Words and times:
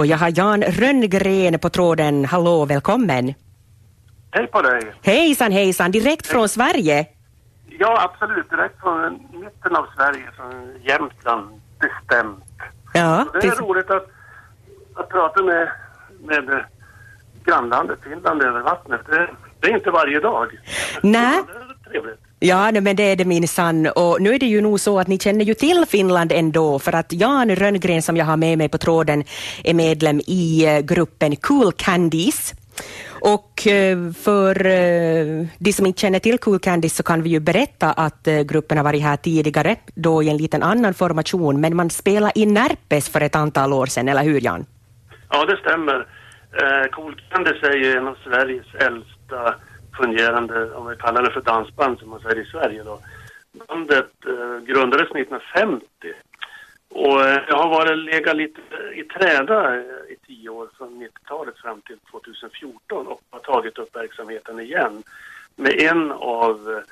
Och 0.00 0.06
jag 0.06 0.16
har 0.16 0.32
Jan 0.36 0.62
Rönngren 0.62 1.58
på 1.58 1.68
tråden. 1.68 2.24
Hallå, 2.24 2.64
välkommen! 2.64 3.34
Hej 4.30 4.46
på 4.46 4.62
dig! 4.62 4.92
Hejsan 5.02 5.52
hejsan, 5.52 5.90
direkt 5.90 6.26
från 6.26 6.48
Sverige? 6.48 7.06
Ja, 7.78 8.10
absolut. 8.10 8.50
Direkt 8.50 8.80
från 8.80 9.12
mitten 9.32 9.76
av 9.76 9.86
Sverige, 9.96 10.30
från 10.36 10.74
Jämtland 10.82 11.60
bestämt. 11.80 12.44
Ja, 12.92 13.26
det 13.32 13.46
är 13.46 13.56
roligt 13.56 13.90
att, 13.90 14.06
att 14.94 15.08
prata 15.08 15.42
med, 15.42 15.68
med 16.20 16.64
grannlandet 17.44 17.98
Finland 18.02 18.42
över 18.42 18.60
vattnet. 18.60 19.00
Det, 19.06 19.30
det 19.60 19.66
är 19.70 19.74
inte 19.74 19.90
varje 19.90 20.20
dag. 20.20 20.60
Nej. 21.02 21.42
Det 21.46 21.52
är 21.52 21.90
trevligt. 21.90 22.20
Ja, 22.42 22.72
men 22.72 22.96
det 22.96 23.02
är 23.02 23.16
det 23.16 23.24
minsann. 23.24 23.86
Och 23.86 24.22
nu 24.22 24.34
är 24.34 24.38
det 24.38 24.46
ju 24.46 24.60
nog 24.60 24.80
så 24.80 24.98
att 24.98 25.08
ni 25.08 25.18
känner 25.18 25.44
ju 25.44 25.54
till 25.54 25.84
Finland 25.88 26.32
ändå, 26.32 26.78
för 26.78 26.94
att 26.94 27.12
Jan 27.12 27.56
Rönngren 27.56 28.02
som 28.02 28.16
jag 28.16 28.24
har 28.24 28.36
med 28.36 28.58
mig 28.58 28.68
på 28.68 28.78
tråden 28.78 29.24
är 29.64 29.74
medlem 29.74 30.20
i 30.26 30.66
eh, 30.66 30.80
gruppen 30.80 31.36
Cool 31.36 31.72
Candies. 31.72 32.54
Och 33.20 33.66
eh, 33.66 34.12
för 34.12 34.66
eh, 34.66 35.46
de 35.58 35.72
som 35.72 35.86
inte 35.86 36.00
känner 36.00 36.18
till 36.18 36.38
Cool 36.38 36.58
Candies 36.58 36.96
så 36.96 37.02
kan 37.02 37.22
vi 37.22 37.30
ju 37.30 37.40
berätta 37.40 37.92
att 37.92 38.28
gruppen 38.44 38.76
har 38.76 38.84
varit 38.84 39.02
här 39.02 39.16
tidigare, 39.16 39.76
då 39.94 40.22
i 40.22 40.28
en 40.28 40.36
liten 40.36 40.62
annan 40.62 40.94
formation, 40.94 41.60
men 41.60 41.76
man 41.76 41.90
spelade 41.90 42.32
i 42.34 42.46
Närpes 42.46 43.08
för 43.08 43.20
ett 43.20 43.36
antal 43.36 43.72
år 43.72 43.86
sedan, 43.86 44.08
eller 44.08 44.22
hur 44.22 44.40
Jan? 44.44 44.66
Ja, 45.30 45.44
det 45.44 45.56
stämmer. 45.56 46.06
Cool 46.92 47.22
Candies 47.30 47.62
är 47.62 47.76
ju 47.76 47.92
en 47.92 48.06
av 48.08 48.16
Sveriges 48.24 48.74
äldsta 48.74 49.54
fungerande, 49.96 50.74
om 50.74 50.86
vi 50.88 50.96
kallar 50.96 51.22
det 51.22 51.30
för 51.30 51.40
dansband 51.40 51.98
som 51.98 52.10
man 52.10 52.20
säger 52.20 52.42
i 52.42 52.44
Sverige 52.44 52.82
då. 52.82 53.00
Bandet 53.52 54.12
eh, 54.26 54.58
grundades 54.66 55.10
1950 55.10 55.86
och 56.94 57.20
eh, 57.20 57.42
jag 57.48 57.56
har 57.56 57.68
varit 57.68 57.98
legat 57.98 58.36
lite 58.36 58.60
i 58.94 59.04
träda 59.04 59.76
eh, 59.76 59.82
i 60.08 60.16
tio 60.26 60.48
år 60.48 60.68
från 60.78 61.02
90-talet 61.02 61.58
fram 61.58 61.80
till 61.80 61.98
2014 62.10 63.06
och 63.06 63.20
har 63.30 63.40
tagit 63.40 63.78
upp 63.78 63.96
verksamheten 63.96 64.60
igen 64.60 65.02
med 65.56 65.80
en 65.80 66.12
av 66.12 66.70
eh, 66.70 66.82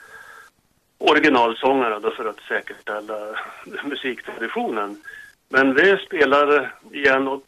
originalsångarna 0.98 1.98
då 1.98 2.10
för 2.10 2.24
att 2.24 2.40
säkerställa 2.40 3.18
musiktraditionen. 3.84 5.02
Men 5.48 5.74
vi 5.74 5.96
spelar 5.96 6.74
igen 6.92 7.28
och 7.28 7.42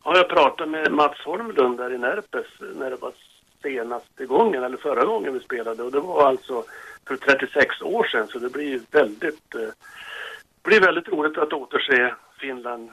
har 0.00 0.16
jag 0.16 0.28
pratat 0.28 0.68
med 0.68 0.92
Mats 0.92 1.20
Holmlund 1.24 1.78
där 1.78 1.94
i 1.94 1.98
Närpes 1.98 2.46
när 2.60 2.90
det 2.90 2.96
var 2.96 3.12
senaste 3.62 4.26
gången, 4.26 4.64
eller 4.64 4.76
förra 4.76 5.04
gången 5.04 5.34
vi 5.34 5.40
spelade 5.40 5.82
och 5.82 5.92
det 5.92 6.00
var 6.00 6.28
alltså 6.28 6.64
för 7.06 7.16
36 7.16 7.82
år 7.82 8.04
sedan 8.04 8.28
så 8.28 8.38
det 8.38 8.50
blir 8.50 8.80
väldigt, 8.90 9.54
eh, 9.54 9.68
blir 10.62 10.80
väldigt 10.80 11.08
roligt 11.08 11.38
att 11.38 11.52
återse 11.52 12.14
Finland 12.40 12.90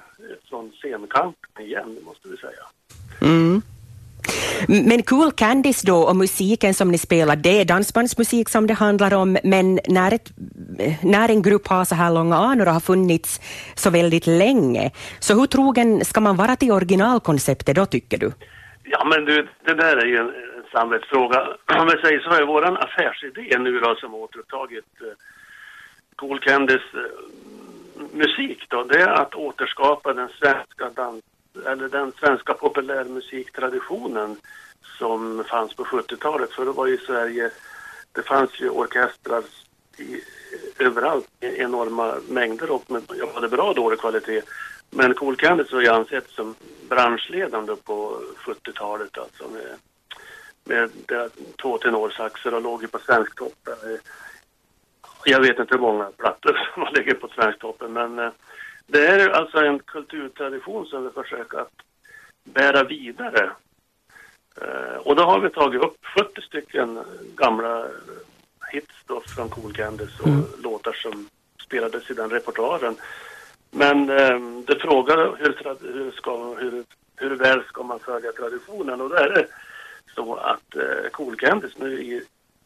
från 0.50 0.72
scenkanten 0.72 1.66
igen, 1.66 1.98
måste 2.06 2.28
vi 2.28 2.38
säga. 2.38 2.66
Mm. 3.22 3.62
Men 4.68 5.04
Cool 5.04 5.32
Candies 5.32 5.82
då 5.82 5.98
och 5.98 6.16
musiken 6.16 6.74
som 6.74 6.92
ni 6.92 6.98
spelar, 6.98 7.36
det 7.36 7.62
är 7.62 7.66
dansbandsmusik 7.66 8.50
som 8.50 8.68
det 8.68 8.74
handlar 8.74 9.14
om, 9.14 9.38
men 9.44 9.80
när, 9.88 10.14
ett, 10.14 10.32
när 11.04 11.30
en 11.30 11.42
grupp 11.42 11.68
har 11.68 11.86
så 11.86 11.96
här 11.96 12.12
långa 12.12 12.36
anor 12.36 12.68
och 12.68 12.74
har 12.74 12.80
funnits 12.80 13.42
så 13.76 13.90
väldigt 13.90 14.28
länge, 14.28 14.92
så 15.20 15.40
hur 15.40 15.46
trogen 15.46 16.06
ska 16.06 16.22
man 16.22 16.36
vara 16.36 16.56
till 16.56 16.72
originalkonceptet 16.72 17.76
då 17.76 17.86
tycker 17.86 18.18
du? 18.18 18.32
Ja 18.84 19.06
men 19.06 19.26
du, 19.26 19.48
det 19.66 19.74
där 19.74 19.98
är 19.98 20.06
ju 20.06 20.18
en, 20.18 20.32
en 20.76 20.82
samvetsfråga. 20.82 21.58
Om 21.80 21.88
vi 21.88 22.02
säger 22.02 22.20
så 22.20 22.30
här, 22.30 22.46
våran 22.46 22.78
affärsidé 22.78 23.60
nu 23.60 23.80
då 23.80 23.96
som 23.96 24.14
återupptagit 24.14 25.02
eh, 25.02 25.08
Cool 26.16 26.40
Candys 26.40 26.82
eh, 26.94 28.02
musik 28.14 28.66
då, 28.70 28.84
det 28.84 29.02
är 29.02 29.08
att 29.08 29.36
återskapa 29.36 30.14
den 30.14 30.30
svenska 30.30 30.90
dans 30.96 31.24
eller 31.66 31.90
den 31.90 32.12
svenska 32.12 32.54
populärmusiktraditionen 32.54 34.38
som 34.98 35.44
fanns 35.44 35.74
på 35.74 35.84
70-talet. 35.84 36.52
För 36.52 36.66
det 36.66 36.72
var 36.72 36.88
ju 36.88 36.98
Sverige, 36.98 37.52
det 38.12 38.22
fanns 38.22 38.62
ju 38.62 38.70
orkestrar 38.70 39.44
i, 39.98 40.22
överallt 40.80 41.28
i 41.40 41.62
enorma 41.62 42.16
mängder 42.30 42.72
och 42.72 42.92
med 42.92 43.02
både 43.34 43.48
bra 43.48 43.70
och 43.70 43.76
dålig 43.76 44.00
kvalitet. 44.00 44.42
Men 44.90 45.14
Cool 45.14 45.36
Candys 45.36 45.72
var 45.72 45.82
ju 45.82 45.88
ansett 45.88 46.30
som 46.30 46.56
branschledande 46.90 47.76
på 47.76 48.22
70-talet 48.46 49.18
alltså 49.18 49.44
med, 49.48 49.78
med 50.66 50.90
deras 51.06 51.32
två 51.62 51.78
tenorsaxer 51.78 52.54
och 52.54 52.62
låg 52.62 52.82
ju 52.82 52.88
på 52.88 53.00
Svensktoppen. 53.00 53.74
Jag 55.26 55.40
vet 55.42 55.60
inte 55.60 55.74
hur 55.76 55.82
många 55.82 56.12
plattor 56.18 56.70
som 56.74 56.84
har 56.84 56.92
legat 56.92 57.20
på 57.20 57.28
Svensktoppen 57.28 57.94
men 57.94 58.20
eh, 58.20 58.30
det 58.88 59.08
är 59.08 59.30
alltså 59.30 59.58
en 59.58 59.80
kulturtradition 59.80 60.86
som 60.86 61.04
vi 61.04 61.10
försöker 61.10 61.58
att 61.58 61.74
bära 62.44 62.84
vidare. 62.84 63.52
Eh, 64.62 64.98
och 64.98 65.16
då 65.16 65.24
har 65.24 65.40
vi 65.40 65.50
tagit 65.50 65.82
upp 65.82 65.98
40 66.18 66.42
stycken 66.42 67.00
gamla 67.36 67.88
hits 68.72 68.94
då 69.06 69.22
från 69.22 69.50
Cool 69.50 69.74
Candice 69.74 70.20
och 70.22 70.28
Mm. 70.28 70.44
låtar 70.64 70.94
som 70.94 71.30
spelades 71.66 72.10
i 72.10 72.14
den 72.14 72.30
repertoaren. 72.30 72.96
Men 73.72 74.10
eh, 74.10 74.40
det 74.68 74.80
frågar 74.80 75.36
hur, 75.38 75.52
trad- 75.54 75.94
hur, 75.94 76.12
ska, 76.12 76.54
hur, 76.54 76.84
hur 77.16 77.36
väl 77.36 77.64
ska 77.64 77.84
man 77.84 78.00
följa 78.00 78.32
traditionen 78.32 79.02
och 79.02 79.10
då 79.10 79.16
är 79.16 79.30
det 79.30 79.48
så 80.16 80.36
att 80.36 80.76
eh, 80.76 81.36
Candice 81.38 81.76
nu 81.78 82.04
i, 82.04 82.24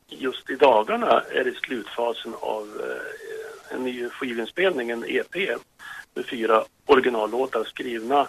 just 0.08 0.50
i 0.50 0.56
dagarna 0.56 1.22
är 1.32 1.48
i 1.48 1.56
slutfasen 1.56 2.34
av 2.40 2.68
eh, 2.84 3.76
en 3.76 3.84
ny 3.84 4.10
skivinspelning, 4.10 4.90
en 4.90 5.06
EP 5.08 5.36
med 6.14 6.26
fyra 6.26 6.64
originallåtar 6.86 7.64
skrivna 7.64 8.28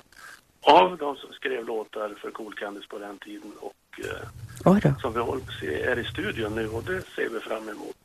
av 0.61 0.97
de 0.97 1.17
som 1.17 1.33
skrev 1.33 1.67
låtar 1.67 2.15
för 2.21 2.31
Cool 2.31 2.55
Candice 2.55 2.89
på 2.89 2.99
den 2.99 3.19
tiden 3.19 3.53
och 3.61 4.01
eh, 4.05 4.99
som 5.01 5.13
vi 5.13 5.21
håller 5.21 5.65
är 5.65 5.99
i 5.99 6.05
studion 6.05 6.55
nu 6.55 6.69
och 6.69 6.85
det 6.85 7.03
ser 7.17 7.29
vi 7.29 7.41
fram 7.41 7.69
emot. 7.69 7.97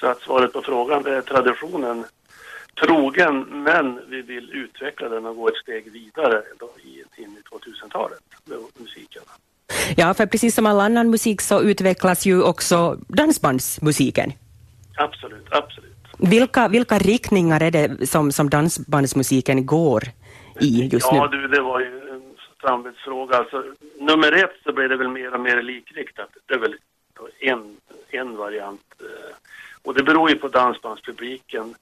Så 0.00 0.06
att 0.06 0.20
svaret 0.20 0.52
på 0.52 0.62
frågan 0.62 1.06
är 1.06 1.22
traditionen 1.22 2.04
trogen 2.74 3.40
men 3.40 4.00
vi 4.08 4.22
vill 4.22 4.50
utveckla 4.50 5.08
den 5.08 5.26
och 5.26 5.36
gå 5.36 5.48
ett 5.48 5.56
steg 5.56 5.92
vidare 5.92 6.42
då 6.58 6.70
in 7.16 7.36
i 7.36 7.54
2000-talet 7.54 8.22
med 8.44 8.58
musiken. 8.78 9.22
Ja, 9.96 10.14
för 10.14 10.26
precis 10.26 10.54
som 10.54 10.66
all 10.66 10.80
annan 10.80 11.10
musik 11.10 11.40
så 11.40 11.62
utvecklas 11.62 12.26
ju 12.26 12.42
också 12.42 12.98
dansbandsmusiken. 13.08 14.32
Absolut, 14.96 15.46
absolut. 15.50 15.90
Vilka, 16.18 16.68
vilka 16.68 16.98
riktningar 16.98 17.60
är 17.62 17.70
det 17.70 18.06
som, 18.08 18.32
som 18.32 18.50
dansbandsmusiken 18.50 19.66
går 19.66 20.02
i 20.60 20.88
just 20.92 21.06
ja 21.12 21.28
nu? 21.30 21.38
du, 21.38 21.48
det 21.48 21.60
var 21.62 21.80
ju 21.80 21.86
en 22.10 22.22
samvetsfråga. 22.62 23.36
Alltså, 23.36 23.64
nummer 24.00 24.32
ett 24.32 24.56
så 24.64 24.72
blir 24.72 24.88
det 24.88 24.96
väl 24.96 25.08
mer 25.08 25.34
och 25.34 25.40
mer 25.40 25.62
likriktat. 25.62 26.28
Det 26.46 26.54
är 26.54 26.58
väl 26.58 26.74
en, 27.40 27.76
en 28.10 28.36
variant. 28.36 28.80
eh, 29.00 29.34
Och 29.82 29.94
det 29.94 30.02
beror 30.02 30.30
ju 30.30 30.36
på 30.36 30.48
dansbandspubliken. 30.48 31.74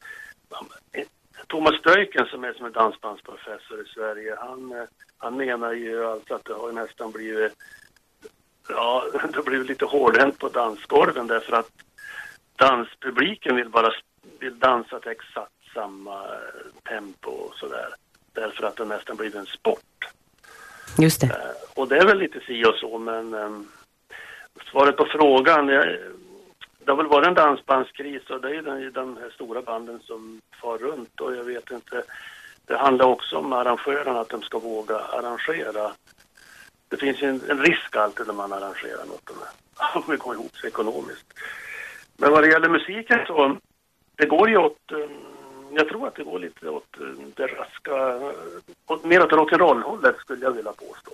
Thomas 1.47 1.75
Stöjken 1.77 2.27
som 2.27 2.45
är 2.45 2.53
som 2.53 2.67
är 2.67 2.71
dansbandsprofessor 2.71 3.81
i 3.83 3.89
Sverige, 3.95 4.37
han, 4.39 4.73
eh, 4.73 4.85
han 5.19 5.37
menar 5.37 5.73
ju 5.73 6.05
alltså 6.05 6.35
att 6.35 6.45
det 6.45 6.55
har 6.55 6.73
nästan 6.73 7.11
blivit 7.13 7.53
Ja, 8.69 9.05
det 9.13 9.37
har 9.37 9.43
blivit 9.43 9.69
lite 9.69 9.85
hårdhänt 9.85 10.39
på 10.39 10.49
dansgolven 10.49 11.27
därför 11.27 11.57
att 11.57 11.71
danspubliken 12.57 13.57
vill 13.57 13.69
bara 13.69 13.93
vill 14.41 14.59
dansa 14.59 15.01
till 15.01 15.11
exakt 15.11 15.53
samma 15.75 16.25
eh, 16.25 16.91
tempo 16.91 17.31
och 17.31 17.55
sådär. 17.55 17.89
Därför 18.33 18.67
att 18.67 18.77
det 18.77 18.85
nästan 18.85 19.17
blivit 19.17 19.35
en 19.35 19.47
sport. 19.47 20.09
Just 20.99 21.21
det. 21.21 21.27
Eh, 21.27 21.33
Och 21.75 21.89
det 21.89 21.97
är 21.99 22.07
väl 22.07 22.19
lite 22.19 22.41
si 22.41 22.65
och 22.65 22.75
så, 22.75 22.99
men 22.99 23.35
eh, 23.35 23.61
svaret 24.71 24.97
på 24.97 25.05
frågan, 25.05 25.69
jag, 25.69 25.87
det 26.89 26.93
har 26.93 26.97
väl 26.97 27.07
varit 27.07 27.27
en 27.27 27.35
dansbandskris 27.35 28.31
och 28.31 28.41
det 28.41 28.49
är 28.49 28.53
ju 28.53 28.63
den, 28.63 28.93
de 28.93 29.17
här 29.17 29.31
stora 29.31 29.63
banden 29.63 30.01
som 30.05 30.41
far 30.61 30.79
runt 30.79 31.21
och 31.21 31.37
jag 31.37 31.45
vet 31.45 31.71
inte, 31.71 32.03
det 32.67 32.77
handlar 32.77 33.07
också 33.07 33.37
om 33.37 33.53
arrangörerna, 33.53 34.21
att 34.21 34.29
de 34.29 34.43
ska 34.43 34.59
våga 34.59 34.99
arrangera. 34.99 35.93
Det 36.89 36.97
finns 36.97 37.23
ju 37.23 37.29
en, 37.29 37.41
en 37.49 37.59
risk 37.59 37.97
alltid 37.97 38.27
när 38.27 38.35
man 38.35 38.53
arrangerar 38.53 39.05
något, 39.05 39.31
om 39.95 40.03
det 40.07 40.17
går 40.17 40.35
ihop 40.35 40.57
sig 40.57 40.69
ekonomiskt. 40.69 41.27
Men 42.17 42.33
vad 42.33 42.43
det 42.43 42.49
gäller 42.49 42.69
musiken 42.69 43.19
så, 43.27 43.57
det 44.17 44.27
går 44.27 44.49
ju 44.49 44.57
åt, 44.57 44.93
eh, 44.93 45.11
jag 45.71 45.89
tror 45.89 46.09
att 46.09 46.15
det 46.15 46.25
går 46.25 46.39
lite 46.39 46.69
åt 46.69 47.01
eh, 47.01 47.07
det 47.37 47.47
raska, 47.47 48.27
eh, 48.27 48.33
åt, 48.87 49.05
mer 49.05 49.23
åt 49.23 49.33
rock'n'roll-hållet 49.33 50.17
skulle 50.19 50.45
jag 50.45 50.53
vilja 50.53 50.73
påstå. 50.73 51.11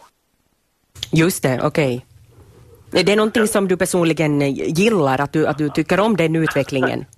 Just 1.12 1.42
det, 1.42 1.60
okej. 1.62 2.06
Det 2.94 3.12
är 3.12 3.16
någonting 3.16 3.46
som 3.46 3.68
du 3.68 3.76
personligen 3.76 4.40
gillar, 4.50 5.20
att 5.20 5.32
du, 5.32 5.46
att 5.46 5.58
du 5.58 5.68
tycker 5.68 6.00
om 6.00 6.16
den 6.16 6.36
utvecklingen? 6.36 7.04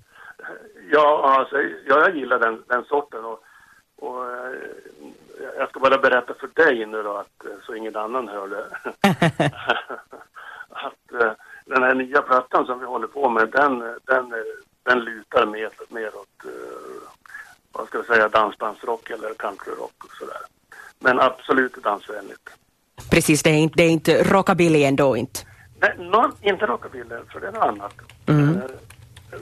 Ja, 0.91 1.37
alltså, 1.39 1.57
ja 1.89 2.01
jag 2.01 2.17
gillar 2.17 2.39
den, 2.39 2.63
den 2.67 2.85
sorten 2.85 3.25
och, 3.25 3.43
och 3.97 4.25
eh, 4.25 4.53
jag 5.59 5.69
ska 5.69 5.81
bara 5.81 5.99
berätta 5.99 6.35
för 6.35 6.65
dig 6.65 6.87
nu 6.87 7.03
då, 7.03 7.13
att, 7.17 7.45
eh, 7.45 7.51
så 7.67 7.75
ingen 7.75 7.97
annan 7.97 8.29
hör 8.29 8.49
det. 8.49 8.65
att 10.69 11.23
eh, 11.23 11.33
den 11.65 11.83
här 11.83 11.95
nya 11.95 12.23
plattan 12.23 12.67
som 12.67 12.79
vi 12.79 12.87
håller 12.87 13.07
på 13.07 13.29
med, 13.29 13.49
den, 13.49 13.79
den, 14.05 14.33
eh, 14.33 14.39
den 14.83 14.99
lutar 15.01 15.47
mer, 15.47 15.71
mer 15.89 16.07
åt, 16.07 16.45
eh, 16.45 16.51
vad 17.73 17.87
ska 17.87 17.99
vi 17.99 18.05
säga, 18.05 18.29
dansbandsrock 18.29 19.11
eller 19.11 19.35
countryrock 19.35 20.05
och 20.05 20.17
sådär. 20.19 20.41
Men 20.99 21.21
absolut 21.21 21.83
dansvänligt. 21.83 22.51
Precis, 23.11 23.43
det 23.43 23.51
är 23.51 23.55
inte, 23.55 23.75
det 23.77 23.83
är 23.83 23.91
inte 23.91 24.23
rockabilly 24.23 24.85
ändå 24.85 25.17
inte. 25.17 25.41
Nej, 25.81 25.95
någon, 25.99 26.33
inte 26.41 26.67
rockabilly, 26.67 27.17
för 27.33 27.41
det 27.41 27.47
är 27.47 27.53
något 27.53 27.63
annat. 27.63 27.95
Mm. 28.27 28.61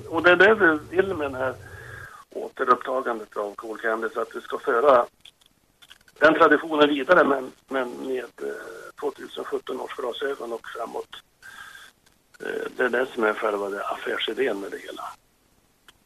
Och 0.09 0.23
det 0.23 0.31
är 0.31 0.37
det 0.37 0.55
vi 0.55 0.97
vill 0.97 1.15
med 1.15 1.27
den 1.27 1.41
här 1.41 1.55
återupptagandet 2.31 3.37
av 3.37 3.55
Cool 3.55 3.79
Candice, 3.79 4.21
att 4.21 4.37
vi 4.37 4.41
ska 4.41 4.59
föra 4.59 5.07
den 6.19 6.35
traditionen 6.35 6.89
vidare 6.89 7.25
men, 7.25 7.53
men 7.69 7.91
med 8.07 8.25
2017 9.01 9.81
års 9.81 9.97
glasögon 9.97 10.53
och 10.53 10.67
framåt. 10.69 11.17
Det 12.77 12.85
är 12.85 12.89
det 12.89 13.07
som 13.15 13.25
är 13.25 13.35
själva 13.35 13.67
affärsidén 13.81 14.61
med 14.61 14.71
det 14.71 14.79
hela. 14.79 15.03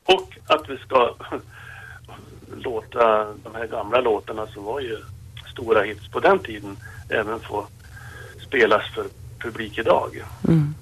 Och 0.05 0.39
att 0.47 0.69
vi 0.69 0.79
ska 0.79 1.15
låta 2.57 3.25
de 3.25 3.55
här 3.55 3.67
gamla 3.67 4.01
låtarna 4.01 4.47
som 4.47 4.65
var 4.65 4.81
ju 4.81 4.99
stora 5.53 5.83
hits 5.83 6.09
på 6.09 6.21
den 6.21 6.39
tiden 6.39 6.77
även 7.11 7.41
få 7.41 7.67
spelas 8.47 8.95
för 8.95 9.07
publik 9.39 9.79
idag. 9.79 10.25
Mm. 10.49 10.75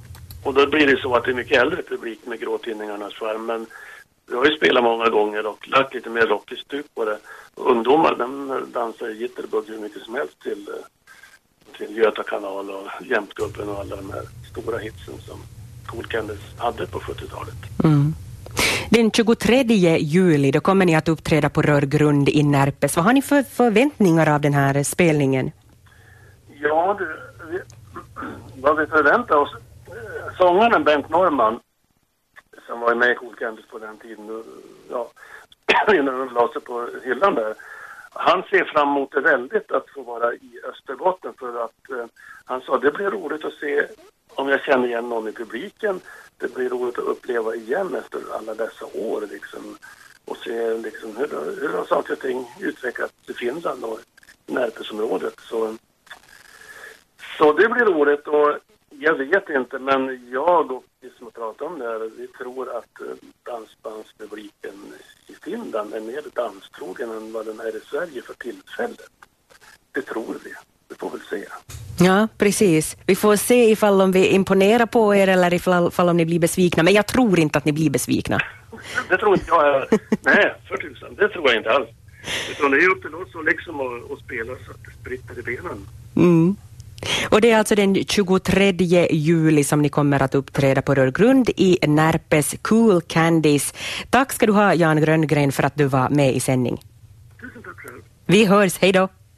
Och 0.42 0.54
då 0.54 0.66
blir 0.66 0.86
det 0.86 0.96
så 0.96 1.14
att 1.14 1.24
det 1.24 1.30
är 1.30 1.34
mycket 1.34 1.62
äldre 1.62 1.82
publik 1.82 2.20
med 2.24 2.40
Gråtidningarnas 2.40 3.14
skärm 3.14 3.46
men 3.46 3.66
vi 4.28 4.36
har 4.36 4.44
ju 4.44 4.56
spelat 4.56 4.84
många 4.84 5.08
gånger 5.08 5.46
och 5.46 5.68
lagt 5.68 5.94
lite 5.94 6.10
mer 6.10 6.26
rockig 6.26 6.58
stuk 6.58 6.86
på 6.94 7.04
det. 7.04 7.18
Ungdomar 7.54 8.14
de 8.14 8.60
dansar 8.72 9.08
jitterbug 9.08 9.64
hur 9.66 9.78
mycket 9.78 10.02
som 10.02 10.14
helst 10.14 10.42
till, 10.42 10.68
till 11.78 11.96
Göta 11.96 12.22
kanal 12.22 12.70
och 12.70 13.06
Jämtgubben 13.06 13.68
och 13.68 13.80
alla 13.80 13.96
de 13.96 14.10
här 14.10 14.22
stora 14.50 14.78
hitsen 14.78 15.14
som 15.26 15.38
Cool 15.86 16.06
Candice 16.06 16.58
hade 16.58 16.86
på 16.86 16.98
70-talet. 16.98 17.54
Mm. 17.84 18.14
Den 18.90 19.10
23 19.10 19.62
juli 19.98 20.50
då 20.50 20.60
kommer 20.60 20.86
ni 20.86 20.96
att 20.96 21.08
uppträda 21.08 21.48
på 21.48 21.62
Rörgrund 21.62 22.28
i 22.28 22.42
Närpes. 22.42 22.96
Vad 22.96 23.04
har 23.04 23.12
ni 23.12 23.22
för 23.22 23.42
förväntningar 23.42 24.34
av 24.34 24.40
den 24.40 24.54
här 24.54 24.82
spelningen? 24.82 25.50
Ja, 26.62 26.98
det, 26.98 27.06
vad 28.60 28.76
vi 28.76 28.86
förväntar 28.86 29.36
oss. 29.36 29.56
Sångaren 30.38 30.84
Bengt 30.84 31.08
Norman 31.08 31.60
som 32.66 32.80
var 32.80 32.94
med 32.94 33.10
i 33.10 33.14
Cool 33.14 33.34
Candice 33.34 33.68
på 33.70 33.78
den 33.78 33.96
tiden, 33.96 34.44
ja, 34.90 35.10
innan 35.94 36.18
de 36.18 36.34
la 36.34 36.48
sig 36.52 36.62
på 36.62 36.88
hyllan 37.04 37.34
där. 37.34 37.54
Han 38.10 38.42
ser 38.42 38.64
fram 38.64 38.88
emot 38.88 39.12
det 39.12 39.20
väldigt 39.20 39.72
att 39.72 39.90
få 39.90 40.02
vara 40.02 40.34
i 40.34 40.60
Österbotten 40.70 41.34
för 41.38 41.64
att 41.64 41.90
eh, 41.90 42.06
han 42.44 42.60
sa 42.60 42.78
det 42.78 42.90
blir 42.90 43.10
roligt 43.10 43.44
att 43.44 43.52
se 43.52 43.86
om 44.34 44.48
jag 44.48 44.60
känner 44.60 44.88
igen 44.88 45.08
någon 45.08 45.28
i 45.28 45.32
publiken. 45.32 46.00
Det 46.38 46.54
blir 46.54 46.68
roligt 46.68 46.98
att 46.98 47.04
uppleva 47.04 47.54
igen 47.54 47.94
efter 47.94 48.20
alla 48.38 48.54
dessa 48.54 48.86
år 48.94 49.24
liksom 49.30 49.76
och 50.24 50.36
se 50.36 50.74
liksom 50.78 51.16
hur, 51.16 51.60
hur 51.60 51.76
har 51.76 51.84
saker 51.84 52.12
och 52.12 52.20
ting 52.20 52.50
utvecklats 52.60 53.14
i 53.28 53.32
Finland 53.32 53.84
och 53.84 54.00
Närpesområdet. 54.46 55.40
Så, 55.40 55.76
så 57.38 57.52
det 57.52 57.68
blir 57.68 57.84
roligt 57.84 58.28
och 58.28 58.58
jag 58.98 59.14
vet 59.14 59.48
inte, 59.50 59.78
men 59.78 60.30
jag 60.32 60.72
och 60.72 60.84
vi 61.00 61.10
som 61.18 61.26
har 61.26 61.30
pratat 61.30 61.62
om 61.62 61.78
det 61.78 61.84
här, 61.84 62.10
vi 62.18 62.26
tror 62.26 62.76
att 62.78 63.00
eh, 63.00 63.06
dansbandspubliken 63.42 64.74
i 65.26 65.34
Finland 65.44 65.94
är 65.94 66.00
mer 66.00 66.22
danstrogen 66.34 67.10
än 67.10 67.32
vad 67.32 67.46
den 67.46 67.60
är 67.60 67.76
i 67.76 67.80
Sverige 67.80 68.22
för 68.22 68.34
tillfället. 68.34 69.10
Det 69.92 70.02
tror 70.02 70.36
vi. 70.44 70.50
Vi 70.88 70.94
får 70.94 71.10
väl 71.10 71.20
se. 71.20 71.44
Ja, 72.04 72.28
precis. 72.38 72.96
Vi 73.06 73.16
får 73.16 73.36
se 73.36 73.70
ifall 73.70 74.00
om 74.00 74.12
vi 74.12 74.28
imponerar 74.28 74.86
på 74.86 75.14
er 75.14 75.28
eller 75.28 75.54
ifall, 75.54 75.88
ifall 75.88 76.08
om 76.08 76.16
ni 76.16 76.26
blir 76.26 76.38
besvikna. 76.38 76.82
Men 76.82 76.94
jag 76.94 77.06
tror 77.06 77.38
inte 77.38 77.58
att 77.58 77.64
ni 77.64 77.72
blir 77.72 77.90
besvikna. 77.90 78.40
det 79.08 79.16
tror 79.16 79.34
inte 79.34 79.46
jag. 79.48 79.86
Nej, 80.20 80.54
för 80.68 80.76
tusan. 80.76 81.14
Det 81.14 81.28
tror 81.28 81.48
jag 81.48 81.56
inte 81.56 81.70
alls. 81.70 81.88
Utan 82.50 82.70
det 82.70 82.76
är 82.76 82.90
upp 82.90 83.02
till 83.02 83.14
oss 83.14 83.46
liksom 83.46 83.80
att 83.80 84.18
spela 84.18 84.52
så 84.66 84.70
att 84.70 84.84
det 84.84 84.90
spritter 85.00 85.38
i 85.38 85.42
benen. 85.42 85.86
Mm. 86.16 86.56
Och 87.30 87.40
det 87.40 87.50
är 87.50 87.58
alltså 87.58 87.74
den 87.74 87.94
23 88.04 89.08
juli 89.10 89.64
som 89.64 89.82
ni 89.82 89.88
kommer 89.88 90.22
att 90.22 90.34
uppträda 90.34 90.82
på 90.82 90.94
Rörgrund 90.94 91.50
i 91.56 91.78
Närpes 91.86 92.54
Cool 92.62 93.00
Candies. 93.00 93.74
Tack 94.10 94.32
ska 94.32 94.46
du 94.46 94.52
ha 94.52 94.74
Jan 94.74 95.00
Gröngren 95.00 95.52
för 95.52 95.62
att 95.62 95.76
du 95.76 95.84
var 95.84 96.10
med 96.10 96.34
i 96.34 96.40
sändning. 96.40 96.82
Tusen 97.40 97.62
tack 97.62 97.76
själv. 97.76 98.02
Vi 98.26 98.44
hörs, 98.44 98.78
hej 98.78 98.92
då. 98.92 99.08